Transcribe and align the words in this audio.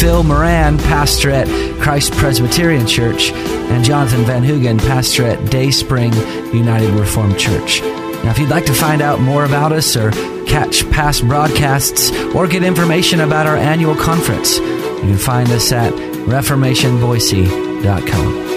Phil 0.00 0.22
Moran, 0.22 0.78
pastor 0.78 1.30
at 1.30 1.46
Christ 1.80 2.12
Presbyterian 2.12 2.86
Church, 2.86 3.32
and 3.32 3.84
Jonathan 3.84 4.24
Van 4.24 4.42
Hugen, 4.42 4.78
pastor 4.78 5.24
at 5.24 5.50
Day 5.50 5.70
Spring 5.70 6.12
United 6.52 6.90
Reformed 6.90 7.38
Church. 7.38 7.80
Now, 7.82 8.30
if 8.30 8.38
you'd 8.38 8.50
like 8.50 8.66
to 8.66 8.74
find 8.74 9.02
out 9.02 9.20
more 9.20 9.44
about 9.44 9.72
us 9.72 9.96
or 9.96 10.10
catch 10.46 10.88
past 10.90 11.26
broadcasts 11.26 12.12
or 12.34 12.46
get 12.46 12.62
information 12.62 13.20
about 13.20 13.46
our 13.46 13.56
annual 13.56 13.96
conference, 13.96 14.58
you 14.58 15.00
can 15.00 15.18
find 15.18 15.50
us 15.50 15.72
at 15.72 15.92
reformationboise.com. 15.92 18.52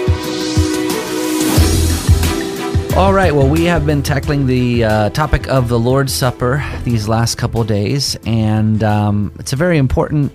All 2.96 3.12
right, 3.12 3.34
well, 3.34 3.48
we 3.48 3.64
have 3.64 3.84
been 3.84 4.02
tackling 4.02 4.46
the 4.46 4.84
uh, 4.84 5.10
topic 5.10 5.48
of 5.48 5.68
the 5.68 5.78
Lord's 5.78 6.14
Supper 6.14 6.64
these 6.84 7.08
last 7.08 7.36
couple 7.36 7.62
days, 7.62 8.16
and 8.24 8.82
um, 8.82 9.32
it's 9.38 9.52
a 9.52 9.56
very 9.56 9.76
important 9.76 10.32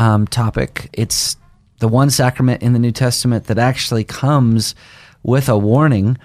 um, 0.00 0.26
topic. 0.26 0.88
It's 0.94 1.36
the 1.78 1.86
one 1.88 2.08
sacrament 2.08 2.62
in 2.62 2.72
the 2.72 2.78
New 2.78 2.90
Testament 2.90 3.44
that 3.44 3.58
actually 3.58 4.02
comes 4.02 4.74
with 5.22 5.50
a 5.50 5.58
warning. 5.58 6.16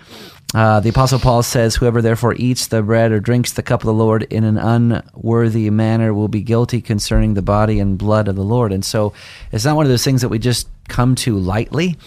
Uh, 0.53 0.79
the 0.79 0.89
Apostle 0.89 1.19
Paul 1.19 1.43
says, 1.43 1.75
Whoever 1.75 2.01
therefore 2.01 2.35
eats 2.35 2.67
the 2.67 2.81
bread 2.81 3.11
or 3.11 3.19
drinks 3.19 3.51
the 3.51 3.61
cup 3.61 3.81
of 3.81 3.85
the 3.85 3.93
Lord 3.93 4.23
in 4.23 4.45
an 4.45 4.57
unworthy 4.57 5.69
manner 5.69 6.13
will 6.13 6.29
be 6.29 6.41
guilty 6.41 6.79
concerning 6.79 7.33
the 7.33 7.41
body 7.41 7.81
and 7.81 7.97
blood 7.97 8.29
of 8.29 8.37
the 8.37 8.43
Lord. 8.43 8.71
And 8.71 8.85
so 8.85 9.11
it's 9.51 9.65
not 9.65 9.75
one 9.75 9.85
of 9.85 9.89
those 9.89 10.05
things 10.05 10.21
that 10.21 10.29
we 10.29 10.39
just 10.39 10.69
come 10.87 11.13
to 11.15 11.37
lightly. 11.37 11.97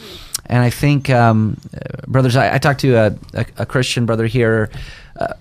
And 0.47 0.63
I 0.63 0.71
think, 0.71 1.11
um, 1.11 1.61
brothers, 2.07 2.35
I, 2.35 2.55
I, 2.55 2.59
talked 2.59 2.81
to 2.81 2.95
a, 2.95 3.19
a, 3.35 3.47
a 3.59 3.67
Christian 3.67 4.07
brother 4.07 4.27
here 4.27 4.71
uh, 5.17 5.35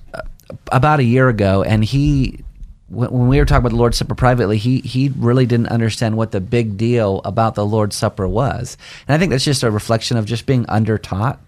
about 0.73 1.00
a 1.00 1.04
year 1.04 1.30
ago, 1.30 1.64
and 1.64 1.86
he, 1.86 2.44
when 2.90 3.28
we 3.28 3.38
were 3.38 3.46
talking 3.46 3.60
about 3.60 3.72
the 3.72 3.78
Lord's 3.78 3.98
Supper 3.98 4.16
privately, 4.16 4.58
he 4.58 4.80
he 4.80 5.12
really 5.18 5.46
didn't 5.46 5.68
understand 5.68 6.16
what 6.18 6.32
the 6.32 6.40
big 6.40 6.78
deal 6.78 7.22
about 7.26 7.56
the 7.56 7.66
Lord's 7.66 7.96
Supper 7.96 8.28
was. 8.28 8.78
And 9.08 9.16
I 9.16 9.20
think 9.20 9.32
that's 9.32 9.44
just 9.44 9.64
a 9.64 9.72
reflection 9.72 10.18
of 10.18 10.26
just 10.26 10.46
being 10.46 10.66
under 10.70 10.98
taught 10.98 11.40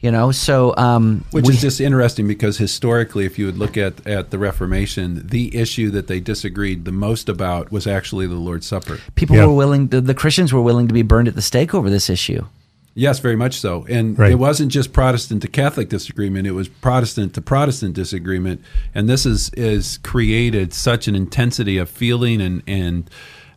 you 0.00 0.10
know 0.10 0.30
so 0.30 0.76
um, 0.76 1.24
which 1.30 1.46
we, 1.46 1.54
is 1.54 1.60
just 1.60 1.80
interesting 1.80 2.28
because 2.28 2.58
historically 2.58 3.24
if 3.24 3.38
you 3.38 3.46
would 3.46 3.58
look 3.58 3.76
at 3.76 4.06
at 4.06 4.30
the 4.30 4.38
reformation 4.38 5.26
the 5.26 5.54
issue 5.56 5.90
that 5.90 6.06
they 6.06 6.20
disagreed 6.20 6.84
the 6.84 6.92
most 6.92 7.28
about 7.28 7.72
was 7.72 7.86
actually 7.86 8.26
the 8.26 8.34
lord's 8.34 8.66
supper 8.66 9.00
people 9.14 9.36
yeah. 9.36 9.46
were 9.46 9.54
willing 9.54 9.88
the, 9.88 10.00
the 10.00 10.14
christians 10.14 10.52
were 10.52 10.62
willing 10.62 10.86
to 10.86 10.94
be 10.94 11.02
burned 11.02 11.28
at 11.28 11.34
the 11.34 11.42
stake 11.42 11.74
over 11.74 11.88
this 11.88 12.10
issue 12.10 12.44
Yes, 12.98 13.18
very 13.18 13.36
much 13.36 13.60
so. 13.60 13.84
And 13.90 14.18
right. 14.18 14.32
it 14.32 14.36
wasn't 14.36 14.72
just 14.72 14.94
Protestant 14.94 15.42
to 15.42 15.48
Catholic 15.48 15.90
disagreement, 15.90 16.46
it 16.46 16.52
was 16.52 16.66
Protestant 16.66 17.34
to 17.34 17.42
Protestant 17.42 17.94
disagreement. 17.94 18.62
And 18.94 19.06
this 19.06 19.26
is 19.26 19.50
is 19.50 19.98
created 19.98 20.72
such 20.72 21.06
an 21.06 21.14
intensity 21.14 21.76
of 21.76 21.90
feeling 21.90 22.40
and 22.40 22.62
and 22.66 23.10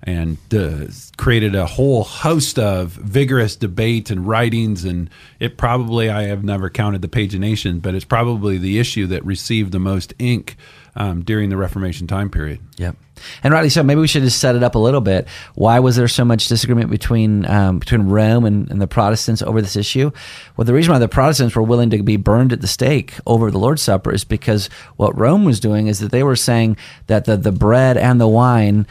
and 0.04 0.38
uh, 0.54 0.88
created 1.18 1.56
a 1.56 1.66
whole 1.66 2.04
host 2.04 2.60
of 2.60 2.92
vigorous 2.92 3.56
debate 3.56 4.10
and 4.10 4.28
writings 4.28 4.84
and 4.84 5.10
it 5.40 5.58
probably 5.58 6.10
I 6.10 6.24
have 6.24 6.44
never 6.44 6.70
counted 6.70 7.02
the 7.02 7.08
pagination, 7.08 7.82
but 7.82 7.96
it's 7.96 8.06
probably 8.06 8.58
the 8.58 8.78
issue 8.78 9.08
that 9.08 9.26
received 9.26 9.72
the 9.72 9.80
most 9.80 10.14
ink 10.20 10.58
um, 10.98 11.24
during 11.24 11.50
the 11.50 11.58
Reformation 11.58 12.08
time 12.08 12.30
period. 12.30 12.60
Yep. 12.78 12.98
And 13.44 13.54
rightly 13.54 13.70
so. 13.70 13.84
Maybe 13.84 14.02
we 14.02 14.08
should 14.08 14.24
just 14.24 14.40
set 14.40 14.56
it 14.56 14.64
up 14.64 14.76
a 14.76 14.80
little 14.80 15.02
bit. 15.02 15.28
Why 15.56 15.80
was 15.80 15.96
there 15.96 16.08
so 16.08 16.26
much 16.26 16.48
disagreement 16.48 16.90
between 16.90 17.46
um, 17.46 17.80
between 17.80 18.04
Rome 18.04 18.46
and, 18.46 18.70
and, 18.70 18.82
the 18.82 18.88
Protestants 18.88 19.42
over 19.42 19.62
this 19.62 19.76
issue? 19.76 20.12
Well, 20.56 20.66
the 20.66 20.74
reason 20.74 20.94
why 20.94 21.00
the 21.00 21.08
Protestants 21.08 21.56
were 21.56 21.64
willing 21.64 21.90
to 21.92 22.04
be 22.04 22.18
burned 22.18 22.54
at 22.54 22.62
the 22.62 22.68
stake 22.68 23.16
over 23.26 23.52
the 23.52 23.58
Lord's 23.58 23.82
Supper 23.82 24.12
is 24.12 24.24
because 24.24 24.70
what 24.98 25.18
Rome 25.18 25.46
was 25.46 25.60
doing 25.60 25.88
is 25.88 26.00
that 26.00 26.12
they 26.12 26.24
were 26.24 26.36
saying 26.36 26.78
that 27.08 27.26
the, 27.26 27.38
the 27.38 27.52
bread 27.52 27.98
and 27.98 28.20
the 28.20 28.28
wine 28.28 28.86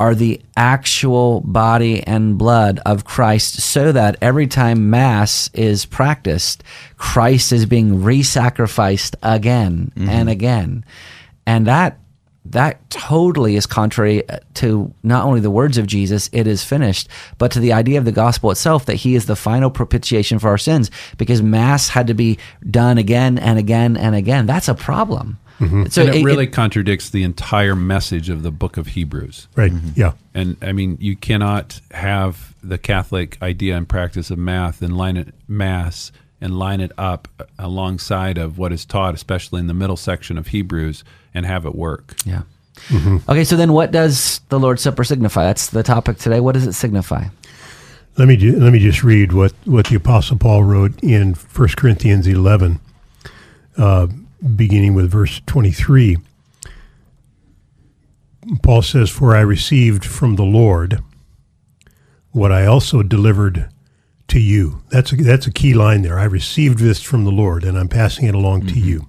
are 0.00 0.14
the 0.14 0.40
actual 0.56 1.42
body 1.42 2.02
and 2.04 2.38
blood 2.38 2.80
of 2.86 3.04
Christ, 3.04 3.60
so 3.60 3.92
that 3.92 4.16
every 4.22 4.46
time 4.46 4.88
Mass 4.88 5.50
is 5.52 5.84
practiced, 5.84 6.64
Christ 6.96 7.52
is 7.52 7.66
being 7.66 8.02
re 8.02 8.22
sacrificed 8.22 9.14
again 9.22 9.92
mm-hmm. 9.94 10.08
and 10.08 10.30
again. 10.30 10.86
And 11.46 11.66
that 11.66 11.99
that 12.46 12.88
totally 12.90 13.56
is 13.56 13.66
contrary 13.66 14.22
to 14.54 14.92
not 15.02 15.24
only 15.24 15.40
the 15.40 15.50
words 15.50 15.76
of 15.76 15.86
Jesus, 15.86 16.30
it 16.32 16.46
is 16.46 16.64
finished, 16.64 17.08
but 17.38 17.50
to 17.52 17.60
the 17.60 17.72
idea 17.72 17.98
of 17.98 18.04
the 18.04 18.12
gospel 18.12 18.50
itself 18.50 18.86
that 18.86 18.96
he 18.96 19.14
is 19.14 19.26
the 19.26 19.36
final 19.36 19.70
propitiation 19.70 20.38
for 20.38 20.48
our 20.48 20.58
sins 20.58 20.90
because 21.18 21.42
mass 21.42 21.88
had 21.88 22.06
to 22.06 22.14
be 22.14 22.38
done 22.68 22.96
again 22.98 23.38
and 23.38 23.58
again 23.58 23.96
and 23.96 24.14
again. 24.14 24.46
That's 24.46 24.68
a 24.68 24.74
problem. 24.74 25.38
Mm-hmm. 25.60 25.86
So 25.86 26.02
and 26.02 26.10
it, 26.10 26.16
it 26.16 26.24
really 26.24 26.44
it, 26.44 26.52
contradicts 26.52 27.10
the 27.10 27.22
entire 27.22 27.76
message 27.76 28.30
of 28.30 28.42
the 28.42 28.50
book 28.50 28.78
of 28.78 28.88
Hebrews. 28.88 29.46
Right. 29.54 29.70
Mm-hmm. 29.70 30.00
Yeah. 30.00 30.12
And 30.32 30.56
I 30.62 30.72
mean, 30.72 30.96
you 31.00 31.16
cannot 31.16 31.80
have 31.90 32.54
the 32.62 32.78
Catholic 32.78 33.40
idea 33.42 33.76
and 33.76 33.86
practice 33.86 34.30
of 34.30 34.38
math 34.38 34.80
and 34.80 34.96
line 34.96 35.18
it 35.18 35.34
mass 35.46 36.10
and 36.40 36.58
line 36.58 36.80
it 36.80 36.92
up 36.96 37.28
alongside 37.58 38.38
of 38.38 38.56
what 38.56 38.72
is 38.72 38.86
taught, 38.86 39.14
especially 39.14 39.60
in 39.60 39.66
the 39.66 39.74
middle 39.74 39.98
section 39.98 40.38
of 40.38 40.48
Hebrews, 40.48 41.04
and 41.34 41.46
have 41.46 41.66
it 41.66 41.74
work. 41.74 42.14
Yeah. 42.24 42.42
Mm-hmm. 42.88 43.30
Okay, 43.30 43.44
so 43.44 43.56
then 43.56 43.72
what 43.72 43.92
does 43.92 44.40
the 44.48 44.58
Lord's 44.58 44.82
Supper 44.82 45.04
signify? 45.04 45.44
That's 45.44 45.68
the 45.68 45.82
topic 45.82 46.18
today. 46.18 46.40
What 46.40 46.52
does 46.52 46.66
it 46.66 46.72
signify? 46.72 47.26
Let 48.16 48.28
me 48.28 48.36
ju- 48.36 48.58
let 48.58 48.72
me 48.72 48.78
just 48.78 49.04
read 49.04 49.32
what, 49.32 49.52
what 49.64 49.86
the 49.86 49.96
Apostle 49.96 50.36
Paul 50.36 50.64
wrote 50.64 51.00
in 51.02 51.34
1 51.34 51.68
Corinthians 51.76 52.26
11, 52.26 52.80
uh, 53.76 54.08
beginning 54.56 54.94
with 54.94 55.10
verse 55.10 55.40
23. 55.46 56.16
Paul 58.62 58.82
says, 58.82 59.10
For 59.10 59.36
I 59.36 59.40
received 59.40 60.04
from 60.04 60.36
the 60.36 60.44
Lord 60.44 61.02
what 62.32 62.50
I 62.52 62.66
also 62.66 63.02
delivered 63.02 63.68
to 64.28 64.40
you. 64.40 64.82
That's 64.90 65.12
a, 65.12 65.16
that's 65.16 65.46
a 65.46 65.52
key 65.52 65.74
line 65.74 66.02
there. 66.02 66.18
I 66.18 66.24
received 66.24 66.78
this 66.78 67.02
from 67.02 67.24
the 67.24 67.32
Lord, 67.32 67.64
and 67.64 67.78
I'm 67.78 67.88
passing 67.88 68.26
it 68.26 68.34
along 68.34 68.62
mm-hmm. 68.62 68.74
to 68.74 68.80
you. 68.80 69.08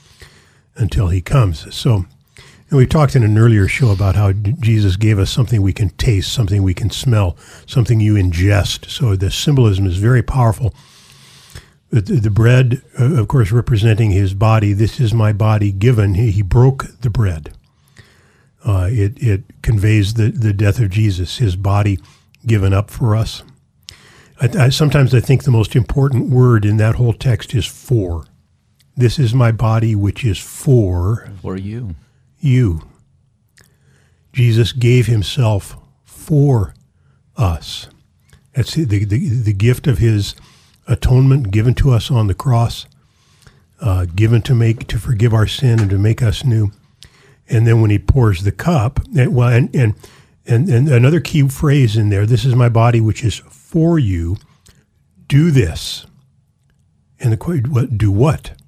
until 0.81 1.07
he 1.07 1.21
comes. 1.21 1.73
So, 1.73 2.05
and 2.69 2.77
we 2.77 2.85
talked 2.85 3.15
in 3.15 3.23
an 3.23 3.37
earlier 3.37 3.67
show 3.67 3.91
about 3.91 4.15
how 4.15 4.31
Jesus 4.33 4.95
gave 4.95 5.19
us 5.19 5.29
something 5.29 5.61
we 5.61 5.73
can 5.73 5.89
taste, 5.91 6.33
something 6.33 6.63
we 6.63 6.73
can 6.73 6.89
smell, 6.89 7.37
something 7.65 7.99
you 7.99 8.15
ingest. 8.15 8.89
So 8.89 9.15
the 9.15 9.29
symbolism 9.29 9.85
is 9.85 9.97
very 9.97 10.23
powerful. 10.23 10.73
The, 11.89 12.31
bread, 12.31 12.81
uh, 12.97 13.15
of 13.19 13.27
course, 13.27 13.51
representing 13.51 14.11
his 14.11 14.33
body. 14.33 14.71
This 14.71 15.01
is 15.01 15.13
my 15.13 15.33
body 15.33 15.73
given. 15.73 16.13
He, 16.13 16.31
he 16.31 16.41
broke 16.41 16.85
the 17.01 17.09
bread. 17.09 17.51
Uh, 18.63 18.87
it, 18.89 19.21
it 19.21 19.43
conveys 19.61 20.13
the, 20.13 20.31
the 20.31 20.53
death 20.53 20.79
of 20.79 20.89
Jesus, 20.89 21.39
his 21.39 21.57
body 21.57 21.99
given 22.45 22.73
up 22.73 22.89
for 22.89 23.13
us. 23.13 23.43
I, 24.39 24.49
I, 24.57 24.69
sometimes 24.69 25.13
I 25.13 25.19
think 25.19 25.43
the 25.43 25.51
most 25.51 25.75
important 25.75 26.29
word 26.29 26.63
in 26.63 26.77
that 26.77 26.95
whole 26.95 27.13
text 27.13 27.53
is 27.53 27.65
for. 27.65 28.25
This 29.01 29.17
is 29.17 29.33
my 29.33 29.51
body, 29.51 29.95
which 29.95 30.23
is 30.23 30.37
for 30.37 31.27
for 31.41 31.57
you. 31.57 31.95
You. 32.39 32.83
Jesus 34.31 34.73
gave 34.73 35.07
Himself 35.07 35.75
for 36.03 36.75
us. 37.35 37.87
That's 38.53 38.75
the, 38.75 38.85
the, 38.85 39.05
the 39.05 39.53
gift 39.53 39.87
of 39.87 39.97
His 39.97 40.35
atonement 40.87 41.49
given 41.49 41.73
to 41.75 41.89
us 41.89 42.11
on 42.11 42.27
the 42.27 42.35
cross, 42.35 42.85
uh, 43.79 44.05
given 44.05 44.43
to 44.43 44.53
make 44.53 44.85
to 44.89 44.99
forgive 44.99 45.33
our 45.33 45.47
sin 45.47 45.79
and 45.79 45.89
to 45.89 45.97
make 45.97 46.21
us 46.21 46.45
new. 46.45 46.71
And 47.49 47.65
then 47.65 47.81
when 47.81 47.89
He 47.89 47.97
pours 47.97 48.43
the 48.43 48.51
cup, 48.51 48.99
and, 49.17 49.33
well, 49.33 49.49
and, 49.49 49.75
and 49.75 49.95
and, 50.45 50.69
and 50.69 50.87
another 50.87 51.19
key 51.19 51.47
phrase 51.47 51.97
in 51.97 52.09
there 52.09 52.27
this 52.27 52.45
is 52.45 52.53
my 52.53 52.69
body, 52.69 53.01
which 53.01 53.23
is 53.23 53.39
for 53.49 53.97
you. 53.97 54.37
Do 55.25 55.49
this 55.49 56.05
And 57.19 57.33
the 57.33 57.37
quote 57.37 57.67
what 57.67 57.97
do 57.97 58.11
what? 58.11 58.60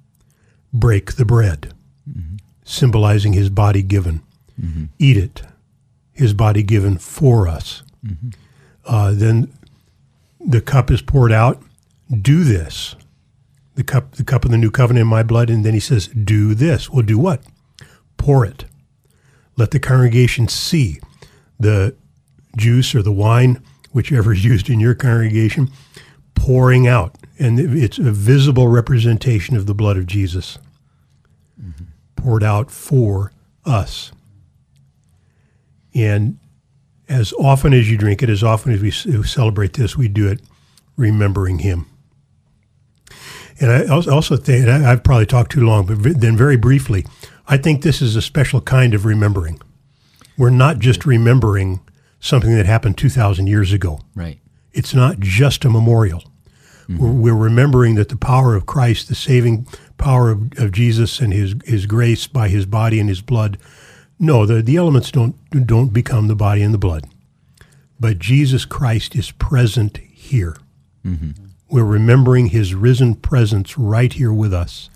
Break 0.74 1.14
the 1.14 1.24
bread, 1.24 1.72
mm-hmm. 2.08 2.36
symbolizing 2.64 3.32
his 3.32 3.48
body 3.48 3.80
given. 3.80 4.22
Mm-hmm. 4.60 4.84
Eat 4.98 5.16
it, 5.16 5.42
his 6.12 6.34
body 6.34 6.62
given 6.62 6.98
for 6.98 7.48
us. 7.48 7.82
Mm-hmm. 8.04 8.30
Uh, 8.84 9.12
then 9.12 9.52
the 10.40 10.60
cup 10.60 10.90
is 10.90 11.00
poured 11.00 11.32
out. 11.32 11.62
Do 12.20 12.44
this. 12.44 12.96
The 13.76 13.84
cup, 13.84 14.12
the 14.12 14.24
cup 14.24 14.44
of 14.44 14.50
the 14.50 14.58
new 14.58 14.70
covenant 14.70 15.02
in 15.02 15.08
my 15.08 15.22
blood. 15.22 15.48
And 15.48 15.64
then 15.64 15.74
he 15.74 15.80
says, 15.80 16.08
Do 16.08 16.54
this. 16.54 16.90
Well, 16.90 17.02
do 17.02 17.18
what? 17.18 17.42
Pour 18.16 18.44
it. 18.44 18.66
Let 19.56 19.70
the 19.70 19.80
congregation 19.80 20.48
see 20.48 21.00
the 21.58 21.94
juice 22.56 22.94
or 22.94 23.02
the 23.02 23.12
wine, 23.12 23.62
whichever 23.92 24.32
is 24.32 24.44
used 24.44 24.68
in 24.68 24.80
your 24.80 24.94
congregation, 24.94 25.70
pouring 26.34 26.86
out. 26.86 27.16
And 27.38 27.58
it's 27.58 27.98
a 27.98 28.12
visible 28.12 28.68
representation 28.68 29.56
of 29.56 29.66
the 29.66 29.74
blood 29.74 29.96
of 29.96 30.06
Jesus 30.06 30.58
mm-hmm. 31.74 31.84
poured 32.16 32.42
out 32.42 32.70
for 32.70 33.32
us. 33.64 34.12
And 35.94 36.38
as 37.08 37.32
often 37.34 37.72
as 37.72 37.90
you 37.90 37.96
drink 37.96 38.22
it, 38.22 38.28
as 38.28 38.42
often 38.42 38.72
as 38.72 38.80
we 38.80 38.90
celebrate 38.90 39.74
this, 39.74 39.96
we 39.96 40.08
do 40.08 40.28
it 40.28 40.40
remembering 40.96 41.60
Him. 41.60 41.86
And 43.60 43.70
I 43.70 43.86
also 43.86 44.36
think, 44.36 44.66
I've 44.66 45.04
probably 45.04 45.26
talked 45.26 45.52
too 45.52 45.64
long, 45.64 45.86
but 45.86 46.20
then 46.20 46.36
very 46.36 46.56
briefly, 46.56 47.06
I 47.46 47.56
think 47.56 47.82
this 47.82 48.02
is 48.02 48.16
a 48.16 48.22
special 48.22 48.60
kind 48.60 48.94
of 48.94 49.04
remembering. 49.04 49.60
We're 50.36 50.50
not 50.50 50.80
just 50.80 51.06
remembering 51.06 51.80
something 52.18 52.54
that 52.56 52.66
happened 52.66 52.98
2,000 52.98 53.46
years 53.46 53.72
ago. 53.72 54.00
Right. 54.16 54.40
It's 54.72 54.94
not 54.94 55.20
just 55.20 55.64
a 55.64 55.70
memorial. 55.70 56.24
Mm-hmm. 56.88 56.98
We're, 56.98 57.12
we're, 57.12 57.44
remembering 57.44 57.94
that 57.94 58.10
the 58.10 58.16
power 58.16 58.54
of 58.54 58.66
Christ, 58.66 59.08
the 59.08 59.14
saving 59.14 59.66
power 59.96 60.30
of, 60.30 60.58
of 60.58 60.72
Jesus 60.72 61.20
and 61.20 61.32
his, 61.32 61.54
his 61.64 61.86
grace 61.86 62.26
by 62.26 62.48
his 62.48 62.66
body 62.66 63.00
and 63.00 63.08
his 63.08 63.22
blood 63.22 63.58
no, 64.18 64.46
the, 64.46 64.62
the 64.62 64.76
elements 64.76 65.10
don't 65.10 65.36
don't 65.66 65.92
become 65.92 66.28
the 66.28 66.34
body 66.34 66.62
and 66.62 66.72
the 66.72 66.78
blood. 66.78 67.06
But 67.98 68.18
Jesus 68.18 68.64
Christ 68.64 69.14
is 69.14 69.30
present 69.30 69.98
here. 69.98 70.56
Mm-hmm. 71.04 71.30
We're 71.68 71.84
remembering 71.84 72.46
his 72.46 72.74
risen 72.74 73.14
presence 73.16 73.76
right 73.76 74.12
here 74.12 74.32
with 74.32 74.52
us 74.52 74.90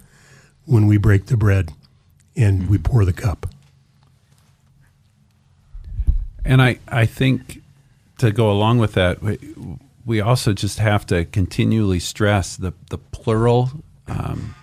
when 0.65 0.87
we 0.87 0.97
break 0.97 1.27
the 1.27 1.37
bread 1.37 1.71
and 2.37 2.63
mm-hmm. 2.63 2.71
we 2.71 2.79
pour 2.79 3.05
the 3.05 3.13
cup. 3.13 3.47
And 6.45 6.63
I, 6.63 6.79
I 6.89 7.05
think 7.05 7.63
to 8.19 8.31
go 8.31 8.51
along 8.51 8.79
with 8.79 8.93
that, 8.95 9.23
we, 9.23 9.39
we 10.09 10.23
also 10.23 10.55
just 10.55 10.79
have 10.79 11.05
to 11.05 11.27
continually 11.27 12.01
stress 12.01 12.57
the, 12.57 12.73
the 12.89 12.97
plural 12.97 13.71
um, 14.07 14.55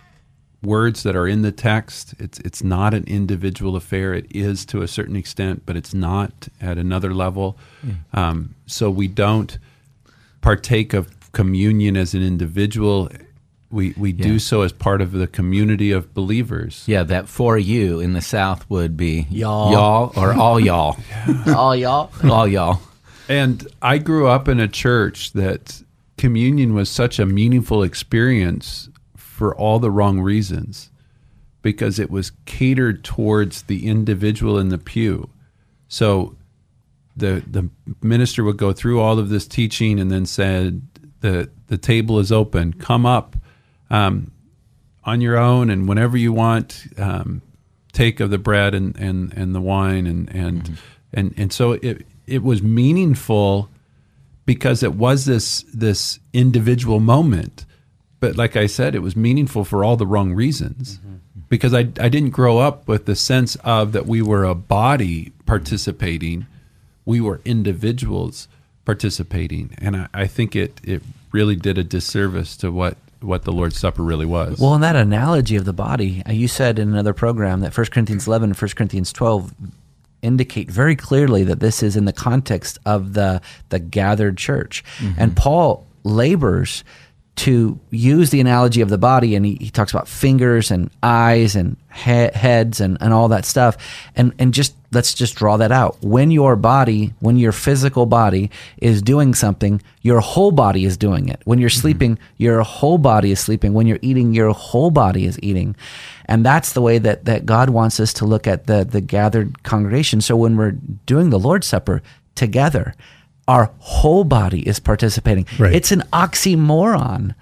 words 0.63 1.03
that 1.03 1.15
are 1.15 1.27
in 1.27 1.43
the 1.43 1.51
text. 1.51 2.15
It's 2.17 2.39
it's 2.39 2.63
not 2.63 2.95
an 2.95 3.03
individual 3.05 3.75
affair. 3.75 4.15
It 4.15 4.25
is 4.35 4.65
to 4.65 4.81
a 4.81 4.87
certain 4.87 5.15
extent, 5.15 5.61
but 5.67 5.77
it's 5.77 5.93
not 5.93 6.47
at 6.59 6.79
another 6.79 7.13
level. 7.13 7.59
Mm. 7.85 8.17
Um, 8.17 8.55
so 8.65 8.89
we 8.89 9.07
don't 9.07 9.59
partake 10.41 10.95
of 10.95 11.31
communion 11.31 11.95
as 11.95 12.15
an 12.15 12.23
individual. 12.23 13.11
We 13.69 13.93
we 13.95 14.13
yeah. 14.13 14.23
do 14.23 14.39
so 14.39 14.63
as 14.63 14.73
part 14.73 14.99
of 14.99 15.11
the 15.11 15.27
community 15.27 15.91
of 15.91 16.11
believers. 16.15 16.83
Yeah, 16.87 17.03
that 17.03 17.29
for 17.29 17.55
you 17.59 17.99
in 17.99 18.13
the 18.13 18.21
South 18.21 18.67
would 18.67 18.97
be 18.97 19.27
y'all, 19.29 19.71
y'all 19.71 20.13
or 20.15 20.33
all 20.33 20.59
y'all, 20.59 20.97
all 21.55 21.75
y'all, 21.75 22.09
all 22.23 22.47
y'all. 22.47 22.81
And 23.27 23.67
I 23.81 23.97
grew 23.97 24.27
up 24.27 24.47
in 24.47 24.59
a 24.59 24.67
church 24.67 25.33
that 25.33 25.81
communion 26.17 26.73
was 26.73 26.89
such 26.89 27.19
a 27.19 27.25
meaningful 27.25 27.83
experience 27.83 28.89
for 29.15 29.55
all 29.55 29.79
the 29.79 29.91
wrong 29.91 30.19
reasons 30.19 30.91
because 31.61 31.99
it 31.99 32.11
was 32.11 32.31
catered 32.45 33.03
towards 33.03 33.63
the 33.63 33.87
individual 33.87 34.59
in 34.59 34.69
the 34.69 34.77
pew. 34.77 35.29
So 35.87 36.35
the 37.17 37.43
the 37.49 37.69
minister 38.01 38.43
would 38.43 38.57
go 38.57 38.73
through 38.73 38.99
all 39.01 39.17
of 39.17 39.29
this 39.29 39.47
teaching 39.47 39.99
and 39.99 40.11
then 40.11 40.25
said 40.25 40.81
the 41.21 41.49
the 41.67 41.77
table 41.77 42.19
is 42.19 42.31
open. 42.31 42.73
Come 42.73 43.05
up 43.05 43.35
um, 43.89 44.31
on 45.03 45.21
your 45.21 45.37
own 45.37 45.69
and 45.69 45.87
whenever 45.87 46.17
you 46.17 46.33
want. 46.33 46.85
Um, 46.97 47.41
take 47.95 48.19
of 48.19 48.29
the 48.29 48.37
bread 48.37 48.75
and, 48.75 48.95
and, 48.97 49.33
and 49.33 49.55
the 49.55 49.61
wine 49.61 50.05
and 50.05 50.29
and, 50.35 50.63
mm-hmm. 50.63 50.73
and 51.13 51.33
and 51.37 51.53
so 51.53 51.71
it 51.71 52.05
it 52.27 52.43
was 52.43 52.61
meaningful 52.61 53.69
because 54.45 54.83
it 54.83 54.93
was 54.93 55.25
this 55.25 55.63
this 55.73 56.19
individual 56.33 56.99
moment 56.99 57.65
but 58.25 58.37
like 58.37 58.55
I 58.55 58.65
said, 58.65 58.95
it 58.95 59.03
was 59.03 59.15
meaningful 59.15 59.63
for 59.63 59.83
all 59.83 59.97
the 59.97 60.07
wrong 60.07 60.33
reasons. 60.33 60.97
Mm-hmm. 60.97 61.15
Because 61.47 61.75
I, 61.75 61.81
I 61.99 62.09
didn't 62.09 62.31
grow 62.31 62.57
up 62.57 62.87
with 62.87 63.05
the 63.05 63.15
sense 63.15 63.55
of 63.57 63.91
that 63.91 64.07
we 64.07 64.19
were 64.19 64.43
a 64.43 64.55
body 64.55 65.31
participating, 65.45 66.47
we 67.05 67.21
were 67.21 67.39
individuals 67.45 68.47
participating. 68.83 69.75
And 69.77 69.95
I, 69.95 70.07
I 70.11 70.25
think 70.25 70.55
it, 70.55 70.81
it 70.83 71.03
really 71.31 71.55
did 71.55 71.77
a 71.77 71.83
disservice 71.83 72.57
to 72.57 72.71
what 72.71 72.97
what 73.21 73.43
the 73.43 73.51
Lord's 73.51 73.77
Supper 73.77 74.01
really 74.01 74.25
was. 74.25 74.59
Well, 74.59 74.73
in 74.73 74.81
that 74.81 74.95
analogy 74.95 75.55
of 75.55 75.65
the 75.65 75.73
body, 75.73 76.23
uh, 76.27 76.31
you 76.31 76.47
said 76.47 76.79
in 76.79 76.89
another 76.89 77.13
program 77.13 77.61
that 77.61 77.75
1 77.75 77.87
Corinthians 77.87 78.27
11 78.27 78.51
and 78.51 78.59
1 78.59 78.69
Corinthians 78.71 79.13
12 79.13 79.53
indicate 80.25 80.69
very 80.69 80.95
clearly 80.95 81.43
that 81.43 81.59
this 81.59 81.83
is 81.83 81.95
in 81.95 82.05
the 82.05 82.13
context 82.13 82.79
of 82.85 83.13
the 83.13 83.41
the 83.69 83.79
gathered 83.79 84.37
church. 84.37 84.83
Mm-hmm. 84.97 85.21
And 85.21 85.37
Paul 85.37 85.85
labors 86.03 86.83
to 87.35 87.77
use 87.91 88.29
the 88.29 88.39
analogy 88.39 88.81
of 88.81 88.89
the 88.89 88.97
body, 88.97 89.35
and 89.35 89.45
he, 89.45 89.57
he 89.59 89.69
talks 89.69 89.91
about 89.91 90.07
fingers 90.07 90.71
and 90.71 90.89
eyes 91.03 91.55
and 91.55 91.75
he- 91.93 92.31
heads 92.33 92.79
and, 92.79 92.97
and 93.01 93.13
all 93.13 93.27
that 93.27 93.45
stuff. 93.45 93.75
And, 94.15 94.33
and 94.39 94.53
just 94.53 94.73
let's 94.93 95.13
just 95.13 95.35
draw 95.35 95.57
that 95.57 95.71
out. 95.71 95.97
When 96.01 96.31
your 96.31 96.55
body, 96.55 97.13
when 97.19 97.37
your 97.37 97.51
physical 97.51 98.05
body 98.05 98.51
is 98.77 99.01
doing 99.01 99.33
something, 99.33 99.81
your 100.01 100.21
whole 100.21 100.51
body 100.51 100.85
is 100.85 100.95
doing 100.95 101.27
it. 101.27 101.41
When 101.43 101.59
you're 101.59 101.69
mm-hmm. 101.69 101.81
sleeping, 101.81 102.19
your 102.37 102.61
whole 102.61 102.97
body 102.97 103.31
is 103.31 103.39
sleeping. 103.41 103.73
When 103.73 103.85
you're 103.85 103.99
eating, 104.01 104.33
your 104.33 104.51
whole 104.51 104.91
body 104.91 105.25
is 105.25 105.37
eating. 105.43 105.75
And 106.27 106.45
that's 106.45 106.73
the 106.73 106.81
way 106.81 106.97
that, 106.97 107.25
that 107.25 107.45
God 107.45 107.69
wants 107.69 107.99
us 107.99 108.13
to 108.13 108.25
look 108.25 108.47
at 108.47 108.67
the, 108.67 108.83
the 108.83 109.01
gathered 109.01 109.63
congregation. 109.63 110.21
So 110.21 110.35
when 110.35 110.57
we're 110.57 110.71
doing 111.05 111.29
the 111.29 111.39
Lord's 111.39 111.67
Supper 111.67 112.01
together, 112.33 112.93
our 113.47 113.71
whole 113.79 114.23
body 114.23 114.67
is 114.67 114.79
participating. 114.79 115.45
Right. 115.59 115.73
It's 115.73 115.91
an 115.91 116.01
oxymoron 116.13 117.35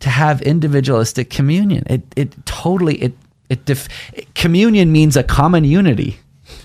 to 0.00 0.08
have 0.08 0.42
individualistic 0.42 1.30
communion. 1.30 1.84
It 1.86 2.02
it 2.16 2.46
totally 2.46 2.96
it 2.96 3.12
it 3.48 3.64
def, 3.64 3.88
communion 4.34 4.92
means 4.92 5.16
a 5.16 5.22
common 5.22 5.64
unity. 5.64 6.18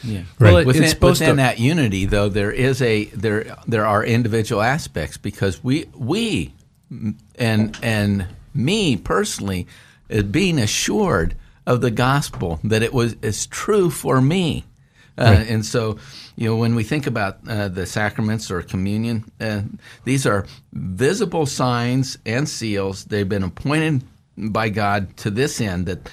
Yeah. 0.04 0.20
Right. 0.40 0.52
Well, 0.52 0.58
it, 0.58 0.68
within, 0.68 1.00
within 1.00 1.30
to, 1.30 1.36
that 1.36 1.60
unity, 1.60 2.06
though, 2.06 2.30
there 2.30 2.52
is 2.52 2.82
a 2.82 3.06
there 3.06 3.56
there 3.68 3.86
are 3.86 4.04
individual 4.04 4.62
aspects 4.62 5.18
because 5.18 5.64
we 5.64 5.86
we 5.96 6.54
and 7.38 7.78
and 7.82 8.28
me 8.54 8.98
personally, 8.98 9.68
is 10.10 10.24
being 10.24 10.60
assured 10.60 11.36
of 11.66 11.82
the 11.82 11.92
gospel 11.92 12.60
that 12.64 12.84
it 12.84 12.94
was 12.94 13.16
is 13.22 13.48
true 13.48 13.90
for 13.90 14.22
me, 14.22 14.66
uh, 15.18 15.24
right. 15.24 15.50
and 15.50 15.66
so 15.66 15.98
you 16.36 16.50
know, 16.50 16.58
when 16.58 16.76
we 16.76 16.84
think 16.84 17.08
about 17.08 17.40
uh, 17.48 17.70
the 17.70 17.86
sacraments 17.86 18.52
or 18.52 18.62
communion, 18.62 19.32
uh, 19.40 19.62
these 20.04 20.26
are 20.26 20.46
visible 20.74 21.46
signs 21.46 22.18
and 22.26 22.48
seals. 22.48 23.06
They've 23.06 23.28
been 23.28 23.44
appointed 23.44 24.04
by 24.38 24.70
God 24.70 25.16
to 25.18 25.30
this 25.30 25.62
end 25.62 25.86
that 25.86 26.10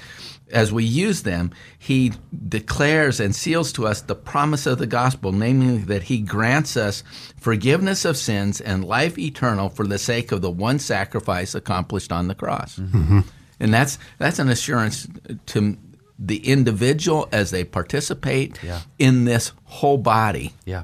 as 0.52 0.70
we 0.70 0.84
use 0.84 1.22
them, 1.22 1.50
He 1.78 2.12
declares 2.48 3.18
and 3.18 3.34
seals 3.34 3.72
to 3.72 3.86
us 3.86 4.02
the 4.02 4.14
promise 4.14 4.66
of 4.66 4.78
the 4.78 4.86
gospel, 4.86 5.32
namely 5.32 5.78
that 5.78 6.04
He 6.04 6.18
grants 6.18 6.76
us 6.76 7.02
forgiveness 7.40 8.04
of 8.04 8.16
sins 8.16 8.60
and 8.60 8.84
life 8.84 9.18
eternal 9.18 9.70
for 9.70 9.86
the 9.86 9.98
sake 9.98 10.30
of 10.30 10.40
the 10.40 10.50
one 10.50 10.78
sacrifice 10.78 11.54
accomplished 11.54 12.12
on 12.12 12.28
the 12.28 12.34
cross. 12.34 12.78
Mm-hmm. 12.78 13.20
And 13.62 13.72
that's 13.72 13.96
that's 14.18 14.40
an 14.40 14.48
assurance 14.48 15.06
to 15.46 15.78
the 16.18 16.46
individual 16.46 17.28
as 17.32 17.52
they 17.52 17.64
participate 17.64 18.62
yeah. 18.62 18.80
in 18.98 19.24
this 19.24 19.52
whole 19.64 19.98
body. 19.98 20.52
Yeah. 20.64 20.82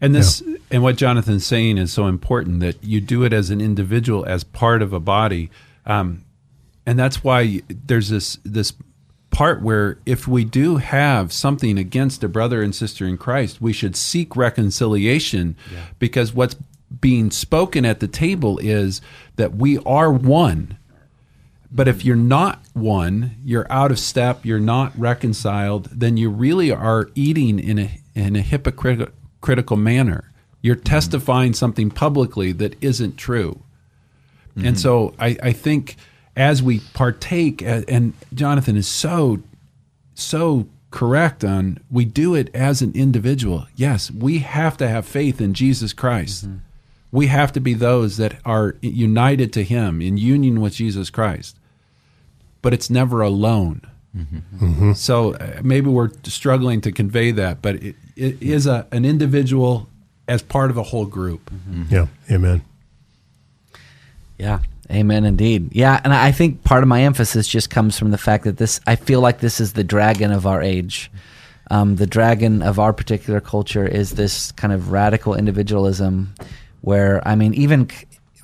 And 0.00 0.14
this 0.14 0.42
yeah. 0.44 0.56
and 0.70 0.82
what 0.82 0.96
Jonathan's 0.96 1.46
saying 1.46 1.78
is 1.78 1.92
so 1.92 2.06
important 2.06 2.60
that 2.60 2.82
you 2.82 3.00
do 3.00 3.22
it 3.22 3.32
as 3.32 3.50
an 3.50 3.60
individual, 3.60 4.24
as 4.26 4.44
part 4.44 4.82
of 4.82 4.92
a 4.92 5.00
body, 5.00 5.50
um, 5.86 6.24
and 6.84 6.98
that's 6.98 7.22
why 7.24 7.62
there's 7.68 8.08
this 8.08 8.38
this 8.44 8.72
part 9.30 9.62
where 9.62 9.98
if 10.06 10.26
we 10.26 10.44
do 10.44 10.76
have 10.76 11.32
something 11.32 11.78
against 11.78 12.24
a 12.24 12.28
brother 12.28 12.62
and 12.62 12.74
sister 12.74 13.06
in 13.06 13.16
Christ, 13.16 13.60
we 13.60 13.72
should 13.72 13.94
seek 13.94 14.36
reconciliation, 14.36 15.56
yeah. 15.72 15.86
because 15.98 16.32
what's 16.32 16.56
being 17.00 17.30
spoken 17.30 17.84
at 17.84 18.00
the 18.00 18.08
table 18.08 18.58
is 18.58 19.00
that 19.36 19.54
we 19.54 19.78
are 19.78 20.12
one 20.12 20.78
but 21.70 21.88
if 21.88 22.04
you're 22.04 22.16
not 22.16 22.62
one, 22.72 23.36
you're 23.44 23.70
out 23.70 23.90
of 23.90 23.98
step, 23.98 24.44
you're 24.44 24.58
not 24.60 24.98
reconciled, 24.98 25.88
then 25.92 26.16
you 26.16 26.30
really 26.30 26.70
are 26.70 27.10
eating 27.14 27.58
in 27.58 27.78
a 27.78 28.00
in 28.14 28.36
a 28.36 28.42
hypocritical 28.42 29.76
manner. 29.76 30.32
You're 30.60 30.76
mm-hmm. 30.76 30.84
testifying 30.84 31.54
something 31.54 31.90
publicly 31.90 32.52
that 32.52 32.76
isn't 32.82 33.16
true. 33.16 33.62
Mm-hmm. 34.56 34.66
And 34.66 34.80
so 34.80 35.14
I, 35.18 35.36
I 35.42 35.52
think 35.52 35.96
as 36.36 36.62
we 36.62 36.80
partake, 36.94 37.62
and 37.62 38.14
Jonathan 38.34 38.76
is 38.76 38.88
so, 38.88 39.40
so 40.14 40.68
correct 40.90 41.44
on 41.44 41.78
we 41.90 42.04
do 42.04 42.34
it 42.34 42.50
as 42.54 42.80
an 42.80 42.92
individual. 42.94 43.66
Yes, 43.76 44.10
we 44.10 44.38
have 44.38 44.76
to 44.78 44.88
have 44.88 45.06
faith 45.06 45.40
in 45.40 45.54
Jesus 45.54 45.92
Christ. 45.92 46.46
Mm-hmm. 46.46 46.58
We 47.10 47.26
have 47.28 47.52
to 47.52 47.60
be 47.60 47.74
those 47.74 48.16
that 48.18 48.38
are 48.44 48.76
united 48.80 49.52
to 49.54 49.64
Him 49.64 50.02
in 50.02 50.16
union 50.16 50.60
with 50.60 50.74
Jesus 50.74 51.08
Christ. 51.10 51.57
But 52.60 52.74
it's 52.74 52.90
never 52.90 53.20
alone. 53.20 53.82
Mm-hmm. 54.16 54.64
Mm-hmm. 54.64 54.92
So 54.94 55.34
uh, 55.34 55.60
maybe 55.62 55.88
we're 55.90 56.10
struggling 56.24 56.80
to 56.80 56.92
convey 56.92 57.30
that, 57.32 57.62
but 57.62 57.76
it, 57.76 57.96
it 58.16 58.42
is 58.42 58.66
a, 58.66 58.86
an 58.90 59.04
individual 59.04 59.86
as 60.26 60.42
part 60.42 60.70
of 60.70 60.76
a 60.76 60.82
whole 60.82 61.06
group. 61.06 61.50
Mm-hmm. 61.50 61.94
Yeah, 61.94 62.06
amen. 62.30 62.62
Yeah, 64.38 64.60
amen 64.90 65.24
indeed. 65.24 65.70
Yeah, 65.72 66.00
and 66.02 66.12
I 66.12 66.32
think 66.32 66.64
part 66.64 66.82
of 66.82 66.88
my 66.88 67.02
emphasis 67.02 67.46
just 67.46 67.70
comes 67.70 67.98
from 67.98 68.10
the 68.10 68.18
fact 68.18 68.44
that 68.44 68.56
this, 68.56 68.80
I 68.86 68.96
feel 68.96 69.20
like 69.20 69.40
this 69.40 69.60
is 69.60 69.74
the 69.74 69.84
dragon 69.84 70.32
of 70.32 70.46
our 70.46 70.62
age. 70.62 71.10
Um, 71.70 71.96
the 71.96 72.06
dragon 72.06 72.62
of 72.62 72.78
our 72.78 72.92
particular 72.92 73.40
culture 73.40 73.86
is 73.86 74.12
this 74.12 74.52
kind 74.52 74.72
of 74.72 74.90
radical 74.90 75.34
individualism 75.34 76.34
where, 76.80 77.26
I 77.28 77.34
mean, 77.34 77.52
even, 77.54 77.90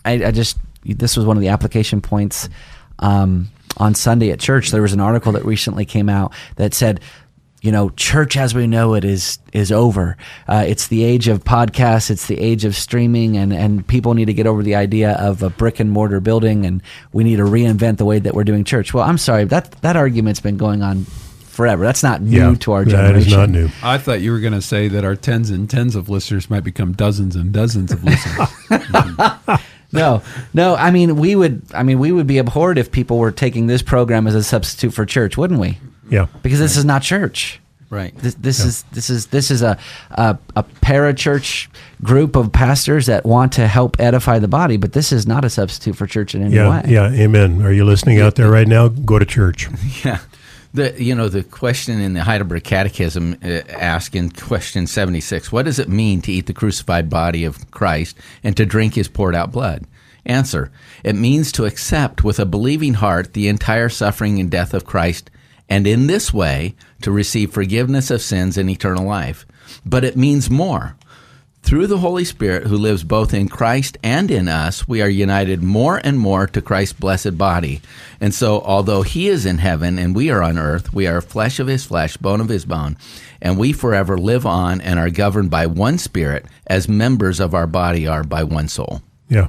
I, 0.05 0.27
I 0.27 0.31
just, 0.31 0.59
this 0.85 1.17
was 1.17 1.25
one 1.25 1.37
of 1.37 1.41
the 1.41 1.49
application 1.49 2.01
points. 2.01 2.49
Um, 2.99 3.49
on 3.77 3.95
Sunday 3.95 4.31
at 4.31 4.41
church, 4.41 4.71
there 4.71 4.83
was 4.83 4.93
an 4.93 5.01
article 5.01 5.33
that 5.33 5.45
recently 5.45 5.85
came 5.85 6.09
out 6.09 6.33
that 6.57 6.75
said 6.75 7.01
you 7.65 7.73
know, 7.73 7.89
church 7.97 8.37
as 8.37 8.55
we 8.55 8.67
know 8.67 8.93
it 8.93 9.07
is 9.07 9.39
is 9.55 9.73
over. 9.73 10.19
Uh, 10.47 10.65
it's 10.67 10.89
the 10.89 11.03
age 11.03 11.29
of 11.29 11.45
podcasts. 11.45 12.11
It's 12.11 12.27
the 12.27 12.39
age 12.39 12.67
of 12.67 12.77
streaming, 12.77 13.39
and 13.39 13.55
and 13.55 13.87
people 13.87 14.13
need 14.13 14.27
to 14.27 14.35
get 14.35 14.47
over 14.47 14.63
the 14.63 14.75
idea 14.75 15.13
of 15.13 15.43
a 15.43 15.49
brick 15.49 15.81
and 15.81 15.91
mortar 15.91 16.21
building, 16.21 16.67
and 16.67 16.83
we 17.15 17.25
need 17.25 17.37
to 17.37 17.45
reinvent 17.45 17.97
the 17.97 18.05
way 18.05 18.19
that 18.19 18.35
we're 18.35 18.45
doing 18.45 18.65
church. 18.65 18.93
Well, 18.93 19.03
I'm 19.03 19.17
sorry 19.17 19.45
that 19.45 19.71
that 19.81 19.97
argument's 19.97 20.41
been 20.41 20.59
going 20.59 20.83
on 20.83 21.07
forever. 21.55 21.85
That's 21.85 22.03
not 22.03 22.21
new 22.21 22.51
yeah, 22.51 22.55
to 22.55 22.73
our 22.73 22.85
generation. 22.85 23.15
That 23.15 23.27
is 23.29 23.33
not 23.33 23.49
new. 23.49 23.71
I 23.83 23.97
thought 23.97 24.21
you 24.21 24.33
were 24.33 24.41
going 24.41 24.53
to 24.53 24.61
say 24.61 24.89
that 24.89 25.03
our 25.03 25.17
tens 25.17 25.49
and 25.49 25.71
tens 25.71 25.97
of 25.97 26.11
listeners 26.11 26.51
might 26.51 26.65
become 26.65 26.93
dozens 26.93 27.35
and 27.35 27.51
dozens 27.51 27.93
of 27.93 28.05
listeners. 28.05 28.49
no, 29.95 30.23
no. 30.53 30.75
I 30.77 30.91
mean, 30.91 31.17
we 31.17 31.37
would. 31.37 31.63
I 31.73 31.83
mean, 31.83 31.99
we 31.99 32.13
would 32.13 32.27
be 32.27 32.39
abhorred 32.39 32.79
if 32.79 32.93
people 32.93 33.19
were 33.19 33.33
taking 33.33 33.67
this 33.67 33.83
program 33.83 34.27
as 34.27 34.35
a 34.35 34.43
substitute 34.43 34.93
for 34.93 35.07
church, 35.07 35.37
wouldn't 35.37 35.61
we? 35.61 35.79
Yeah, 36.09 36.27
because 36.43 36.59
this 36.59 36.77
is 36.77 36.85
not 36.85 37.03
church. 37.03 37.61
Right. 37.91 38.17
This, 38.19 38.35
this 38.35 38.59
yeah. 38.59 38.67
is 38.67 38.83
this 38.91 39.11
is 39.11 39.27
this 39.27 39.51
is 39.51 39.63
a, 39.63 39.79
a 40.11 40.37
a 40.57 40.65
parachurch 40.65 41.69
group 42.03 42.35
of 42.35 42.51
pastors 42.51 43.07
that 43.07 43.25
want 43.25 43.53
to 43.53 43.69
help 43.69 44.01
edify 44.01 44.41
the 44.41 44.49
body, 44.49 44.77
but 44.77 44.93
this 44.93 45.13
is 45.13 45.27
not 45.27 45.45
a 45.45 45.51
substitute 45.51 45.95
for 45.97 46.07
church 46.07 46.35
in 46.35 46.43
any 46.43 46.57
yeah, 46.57 46.71
way. 46.71 46.91
Yeah. 46.91 47.13
Amen. 47.13 47.63
Are 47.63 47.73
you 47.73 47.85
listening 47.85 48.21
out 48.21 48.35
there 48.35 48.51
right 48.51 48.67
now? 48.67 48.89
Go 48.89 49.19
to 49.19 49.27
church. 49.27 49.69
Yeah. 50.05 50.19
The 50.75 51.01
you 51.01 51.15
know 51.15 51.29
the 51.29 51.45
question 51.45 52.01
in 52.01 52.15
the 52.15 52.25
Heidelberg 52.25 52.65
Catechism 52.65 53.37
uh, 53.45 54.01
in 54.13 54.31
question 54.31 54.89
seventy 54.89 55.21
six: 55.21 55.53
What 55.53 55.67
does 55.67 55.79
it 55.79 55.89
mean 55.89 56.21
to 56.23 56.33
eat 56.33 56.47
the 56.47 56.53
crucified 56.53 57.09
body 57.09 57.45
of 57.45 57.71
Christ 57.71 58.19
and 58.43 58.57
to 58.57 58.67
drink 58.67 58.95
His 58.95 59.07
poured 59.07 59.37
out 59.37 59.53
blood? 59.53 59.87
Answer: 60.27 60.73
It 61.05 61.15
means 61.15 61.53
to 61.53 61.65
accept 61.65 62.25
with 62.25 62.41
a 62.41 62.45
believing 62.45 62.95
heart 62.95 63.35
the 63.35 63.47
entire 63.47 63.89
suffering 63.89 64.41
and 64.41 64.51
death 64.51 64.75
of 64.75 64.85
Christ 64.85 65.31
and 65.69 65.87
in 65.87 66.09
this 66.09 66.35
way 66.35 66.75
to 67.03 67.13
receive 67.13 67.53
forgiveness 67.53 68.11
of 68.11 68.21
sins 68.21 68.59
and 68.59 68.69
eternal 68.69 69.05
life. 69.05 69.47
But 69.87 70.05
it 70.05 70.17
means 70.17 70.51
more. 70.51 70.97
Through 71.65 71.87
the 71.87 71.97
Holy 71.97 72.27
Spirit, 72.27 72.67
who 72.67 72.77
lives 72.77 73.05
both 73.05 73.33
in 73.33 73.49
Christ 73.49 73.97
and 74.03 74.31
in 74.31 74.49
us, 74.49 74.87
we 74.87 75.01
are 75.01 75.09
united 75.09 75.63
more 75.63 75.99
and 76.05 76.19
more 76.19 76.47
to 76.47 76.61
Christ's 76.61 76.93
blessed 76.93 77.39
body. 77.39 77.81
And 78.21 78.35
so, 78.35 78.61
although 78.61 79.01
He 79.01 79.29
is 79.29 79.47
in 79.47 79.57
heaven 79.57 79.99
and 79.99 80.15
we 80.15 80.29
are 80.29 80.43
on 80.43 80.59
earth, 80.59 80.93
we 80.93 81.07
are 81.07 81.23
flesh 81.23 81.59
of 81.59 81.67
His 81.67 81.87
flesh, 81.87 82.19
bone 82.19 82.43
of 82.43 82.51
His 82.51 82.67
bone, 82.67 82.99
and 83.41 83.57
we 83.57 83.73
forever 83.73 84.19
live 84.19 84.45
on 84.45 84.83
and 84.83 84.99
are 84.99 85.09
governed 85.09 85.51
by 85.51 85.67
one 85.67 85.97
Spirit, 85.97 86.45
as 86.67 86.87
members 86.87 87.41
of 87.41 87.55
our 87.55 87.67
body 87.67 88.07
are 88.07 88.25
by 88.25 88.45
one 88.45 88.69
soul. 88.69 89.01
Yeah. 89.31 89.49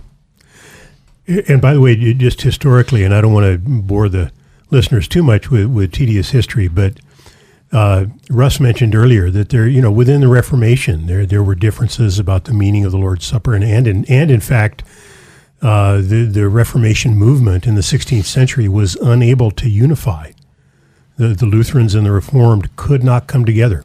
And 1.27 1.62
by 1.62 1.74
the 1.74 1.81
way, 1.81 2.13
just 2.13 2.43
historically, 2.43 3.03
and 3.03 3.13
I 3.13 3.19
don't 3.19 3.34
want 3.34 3.45
to 3.45 3.57
bore 3.57 4.07
the 4.07 4.31
listeners 4.72 5.10
too 5.10 5.22
much 5.22 5.51
with, 5.51 5.65
with 5.65 5.91
tedious 5.91 6.29
history, 6.29 6.69
but 6.69 6.93
uh, 7.72 8.05
Russ 8.29 8.60
mentioned 8.60 8.95
earlier 8.95 9.29
that 9.31 9.50
there, 9.50 9.67
you 9.67 9.81
know, 9.81 9.91
within 9.91 10.22
the 10.22 10.27
Reformation, 10.27 11.07
there 11.07 11.25
there 11.25 11.43
were 11.43 11.55
differences 11.55 12.19
about 12.19 12.45
the 12.45 12.53
meaning 12.53 12.86
of 12.86 12.91
the 12.91 12.98
Lord's 12.98 13.25
Supper, 13.25 13.53
and 13.53 13.63
and 13.63 13.88
in, 13.88 14.05
and 14.05 14.31
in 14.31 14.39
fact, 14.39 14.84
uh, 15.62 15.98
the 15.98 16.27
the 16.31 16.48
Reformation 16.48 17.15
movement 17.15 17.65
in 17.65 17.75
the 17.75 17.81
16th 17.81 18.25
century 18.25 18.67
was 18.67 18.95
unable 18.95 19.51
to 19.51 19.69
unify. 19.69 20.31
The 21.17 21.29
the 21.29 21.45
Lutherans 21.45 21.95
and 21.95 22.05
the 22.05 22.12
Reformed 22.12 22.75
could 22.75 23.03
not 23.03 23.27
come 23.27 23.45
together, 23.45 23.84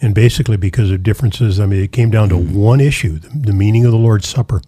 and 0.00 0.14
basically 0.14 0.56
because 0.56 0.90
of 0.90 1.02
differences, 1.02 1.60
I 1.60 1.66
mean, 1.66 1.82
it 1.82 1.92
came 1.92 2.10
down 2.10 2.30
to 2.30 2.36
one 2.36 2.80
issue: 2.80 3.18
the, 3.18 3.28
the 3.28 3.52
meaning 3.52 3.84
of 3.84 3.92
the 3.92 3.98
Lord's 3.98 4.28
Supper. 4.28 4.62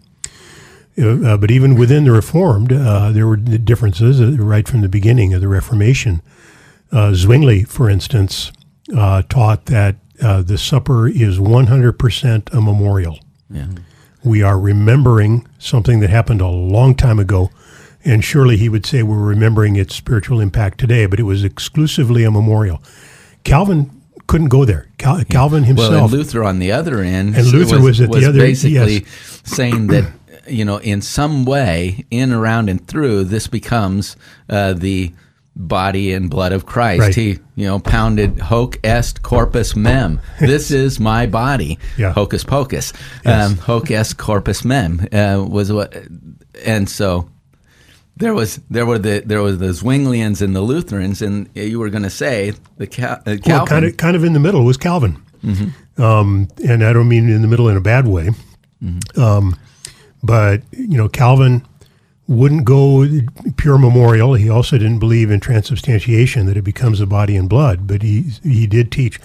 Uh, 1.02 1.38
but 1.38 1.50
even 1.50 1.74
within 1.74 2.04
the 2.04 2.12
Reformed, 2.12 2.70
uh, 2.70 3.12
there 3.12 3.26
were 3.26 3.36
differences 3.36 4.20
uh, 4.20 4.36
right 4.42 4.68
from 4.68 4.82
the 4.82 4.90
beginning 4.90 5.32
of 5.32 5.40
the 5.40 5.48
Reformation. 5.48 6.20
Uh, 6.92 7.14
Zwingli, 7.14 7.64
for 7.64 7.88
instance, 7.88 8.52
uh, 8.94 9.22
taught 9.22 9.66
that 9.66 9.96
uh, 10.20 10.42
the 10.42 10.58
supper 10.58 11.08
is 11.08 11.38
100% 11.38 12.52
a 12.52 12.60
memorial. 12.60 13.18
Yeah. 13.50 13.68
We 14.22 14.42
are 14.42 14.58
remembering 14.58 15.48
something 15.58 16.00
that 16.00 16.10
happened 16.10 16.40
a 16.40 16.48
long 16.48 16.94
time 16.94 17.18
ago, 17.18 17.50
and 18.04 18.24
surely 18.24 18.56
he 18.56 18.68
would 18.68 18.86
say 18.86 19.02
we're 19.02 19.18
remembering 19.18 19.76
its 19.76 19.96
spiritual 19.96 20.40
impact 20.40 20.78
today, 20.78 21.06
but 21.06 21.18
it 21.18 21.24
was 21.24 21.42
exclusively 21.42 22.24
a 22.24 22.30
memorial. 22.30 22.82
Calvin 23.42 23.90
couldn't 24.28 24.48
go 24.48 24.64
there. 24.64 24.88
Cal- 24.98 25.24
Calvin 25.24 25.64
himself. 25.64 25.90
Well, 25.90 26.04
and 26.04 26.12
Luther 26.12 26.44
on 26.44 26.58
the 26.60 26.70
other 26.70 27.00
end. 27.00 27.34
And 27.34 27.46
Luther 27.46 27.76
was, 27.76 27.84
was 27.84 28.00
at 28.02 28.08
was 28.10 28.20
the 28.20 28.28
other 28.28 28.38
basically 28.38 29.00
yes. 29.00 29.40
saying 29.44 29.88
that 29.88 30.12
you 30.46 30.64
know, 30.64 30.78
in 30.78 31.00
some 31.00 31.44
way, 31.44 32.04
in, 32.10 32.32
around, 32.32 32.68
and 32.68 32.86
through, 32.86 33.24
this 33.24 33.46
becomes 33.46 34.16
uh, 34.48 34.72
the 34.72 35.12
body 35.54 36.12
and 36.12 36.30
blood 36.30 36.52
of 36.52 36.66
Christ. 36.66 37.00
Right. 37.00 37.14
He, 37.14 37.38
you 37.56 37.66
know, 37.66 37.78
pounded 37.78 38.38
hoc 38.38 38.78
est 38.84 39.22
corpus 39.22 39.74
meum. 39.74 40.20
This 40.40 40.70
is 40.70 40.98
my 40.98 41.26
body. 41.26 41.78
Yeah. 41.96 42.12
Hocus 42.12 42.44
pocus. 42.44 42.92
Yes. 43.24 43.50
Um, 43.50 43.58
hoc 43.58 43.90
est 43.90 44.16
corpus 44.16 44.62
meum 44.62 45.06
uh, 45.12 45.44
was 45.44 45.72
what, 45.72 45.94
and 46.64 46.88
so 46.88 47.28
there 48.16 48.34
was 48.34 48.60
there 48.70 48.86
were 48.86 48.98
the 48.98 49.22
there 49.24 49.42
was 49.42 49.58
the 49.58 49.72
Zwinglians 49.72 50.42
and 50.42 50.56
the 50.56 50.62
Lutherans, 50.62 51.22
and 51.22 51.48
you 51.54 51.78
were 51.78 51.90
going 51.90 52.04
to 52.04 52.10
say 52.10 52.52
the 52.78 52.86
Cal- 52.86 53.20
uh, 53.26 53.36
Calvin. 53.36 53.42
Well, 53.46 53.66
kind 53.66 53.84
of 53.84 53.96
kind 53.96 54.16
of 54.16 54.24
in 54.24 54.32
the 54.32 54.40
middle 54.40 54.64
was 54.64 54.76
Calvin, 54.76 55.22
mm-hmm. 55.44 56.02
um, 56.02 56.48
and 56.66 56.84
I 56.84 56.92
don't 56.92 57.08
mean 57.08 57.28
in 57.28 57.42
the 57.42 57.48
middle 57.48 57.68
in 57.68 57.76
a 57.76 57.80
bad 57.80 58.06
way. 58.06 58.30
Mm-hmm. 58.82 59.20
Um, 59.20 59.56
but, 60.22 60.62
you 60.72 60.96
know, 60.96 61.08
Calvin 61.08 61.66
wouldn't 62.32 62.64
go 62.64 63.06
pure 63.56 63.78
memorial. 63.78 64.34
He 64.34 64.48
also 64.48 64.78
didn't 64.78 64.98
believe 64.98 65.30
in 65.30 65.40
transubstantiation, 65.40 66.46
that 66.46 66.56
it 66.56 66.62
becomes 66.62 67.00
a 67.00 67.06
body 67.06 67.36
and 67.36 67.48
blood, 67.48 67.86
but 67.86 68.02
he, 68.02 68.22
he 68.42 68.66
did 68.66 68.90
teach. 68.90 69.20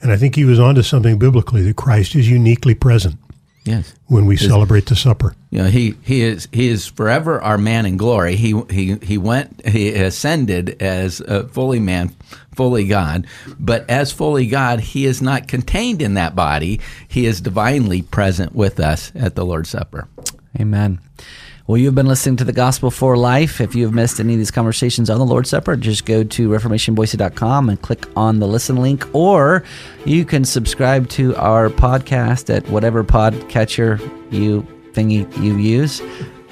And 0.00 0.12
I 0.12 0.16
think 0.16 0.34
he 0.36 0.44
was 0.44 0.60
onto 0.60 0.82
something 0.82 1.18
biblically 1.18 1.62
that 1.62 1.76
Christ 1.76 2.14
is 2.14 2.28
uniquely 2.28 2.74
present. 2.74 3.18
Yes. 3.64 3.94
When 4.08 4.26
we 4.26 4.36
celebrate 4.36 4.86
the 4.86 4.96
supper. 4.96 5.34
You 5.48 5.62
know, 5.62 5.70
he, 5.70 5.94
he 6.02 6.20
is 6.20 6.48
he 6.52 6.68
is 6.68 6.86
forever 6.86 7.40
our 7.40 7.56
man 7.56 7.86
in 7.86 7.96
glory. 7.96 8.36
He 8.36 8.60
he 8.68 8.96
he 8.96 9.16
went 9.16 9.66
he 9.66 9.88
ascended 9.94 10.82
as 10.82 11.20
a 11.20 11.48
fully 11.48 11.80
man, 11.80 12.14
fully 12.54 12.86
God, 12.86 13.26
but 13.58 13.88
as 13.88 14.12
fully 14.12 14.48
God, 14.48 14.80
he 14.80 15.06
is 15.06 15.22
not 15.22 15.48
contained 15.48 16.02
in 16.02 16.12
that 16.12 16.36
body. 16.36 16.78
He 17.08 17.24
is 17.24 17.40
divinely 17.40 18.02
present 18.02 18.54
with 18.54 18.78
us 18.78 19.10
at 19.14 19.34
the 19.34 19.46
Lord's 19.46 19.70
Supper. 19.70 20.08
Amen. 20.60 20.98
Well, 21.66 21.78
you've 21.78 21.94
been 21.94 22.04
listening 22.04 22.36
to 22.36 22.44
the 22.44 22.52
Gospel 22.52 22.90
for 22.90 23.16
Life. 23.16 23.58
If 23.58 23.74
you 23.74 23.84
have 23.84 23.94
missed 23.94 24.20
any 24.20 24.34
of 24.34 24.38
these 24.38 24.50
conversations 24.50 25.08
on 25.08 25.18
the 25.18 25.24
Lord's 25.24 25.48
Supper, 25.48 25.76
just 25.76 26.04
go 26.04 26.22
to 26.22 26.48
reformationboise.com 26.50 27.70
and 27.70 27.80
click 27.80 28.04
on 28.16 28.38
the 28.38 28.46
listen 28.46 28.76
link, 28.76 29.06
or 29.14 29.64
you 30.04 30.26
can 30.26 30.44
subscribe 30.44 31.08
to 31.10 31.34
our 31.36 31.70
podcast 31.70 32.54
at 32.54 32.68
whatever 32.68 33.02
podcatcher 33.02 33.98
you 34.30 34.66
thingy 34.92 35.26
you 35.42 35.56
use. 35.56 36.02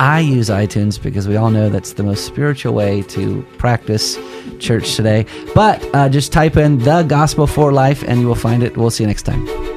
I 0.01 0.21
use 0.21 0.49
iTunes 0.49 1.01
because 1.01 1.29
we 1.29 1.37
all 1.37 1.51
know 1.51 1.69
that's 1.69 1.93
the 1.93 2.03
most 2.03 2.25
spiritual 2.25 2.73
way 2.73 3.03
to 3.03 3.43
practice 3.59 4.17
church 4.61 4.97
today. 4.97 5.27
But 5.55 5.87
uh, 5.95 6.09
just 6.09 6.33
type 6.33 6.57
in 6.57 6.79
the 6.79 7.03
Gospel 7.03 7.47
for 7.47 7.71
Life 7.71 8.03
and 8.03 8.19
you 8.19 8.27
will 8.27 8.35
find 8.35 8.63
it. 8.63 8.79
We'll 8.79 8.91
see 8.91 9.05
you 9.05 9.09
next 9.09 9.25
time. 9.25 9.72